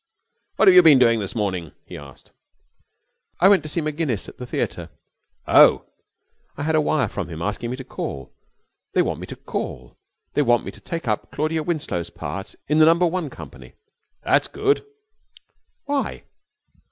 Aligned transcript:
'What 0.55 0.67
have 0.67 0.73
you 0.73 0.81
been 0.81 0.97
doing 0.97 1.19
this 1.19 1.35
morning?' 1.35 1.73
he 1.85 1.95
asked. 1.95 2.31
'I 3.39 3.49
went 3.49 3.61
to 3.61 3.69
see 3.69 3.81
Maginnis 3.81 4.27
at 4.27 4.39
the 4.39 4.47
theatre.' 4.47 4.89
'Oh!' 5.47 5.85
'I 6.57 6.63
had 6.63 6.73
a 6.73 6.81
wire 6.81 7.07
from 7.07 7.29
him 7.29 7.39
asking 7.39 7.69
me 7.69 7.75
to 7.77 7.83
call. 7.83 8.33
They 8.95 9.03
want 9.03 9.19
me 9.19 9.27
to 9.31 10.81
take 10.81 11.07
up 11.07 11.29
Claudia 11.31 11.61
Winslow's 11.61 12.09
part 12.09 12.55
in 12.67 12.79
the 12.79 12.85
number 12.85 13.05
one 13.05 13.29
company.' 13.29 13.75
'That's 14.23 14.47
good.' 14.47 14.83
'Why?' 15.85 16.23